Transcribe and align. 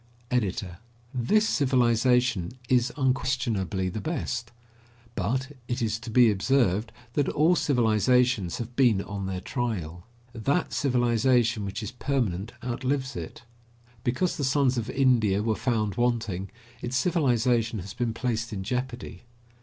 EDITOR: 0.31 0.79
This 1.13 1.47
civilization 1.47 2.53
is 2.67 2.91
unquestionably 2.97 3.87
the 3.87 4.01
best; 4.01 4.51
but 5.13 5.51
it 5.67 5.79
is 5.79 5.99
to 5.99 6.09
be 6.09 6.31
observed 6.31 6.91
that 7.13 7.29
all 7.29 7.55
civilizations 7.55 8.57
have 8.57 8.75
been 8.75 9.03
on 9.03 9.27
their 9.27 9.41
trial. 9.41 10.07
That 10.33 10.73
civilization 10.73 11.65
which 11.65 11.83
is 11.83 11.91
permanent 11.91 12.51
outlives 12.63 13.15
it. 13.15 13.43
Because 14.03 14.37
the 14.37 14.43
sons 14.43 14.75
of 14.75 14.89
India 14.89 15.43
were 15.43 15.53
found 15.53 15.97
wanting, 15.97 16.49
its 16.81 16.97
civilization 16.97 17.77
has 17.77 17.93
been 17.93 18.11
placed 18.15 18.51
in 18.51 18.63
jeopardy. 18.63 19.21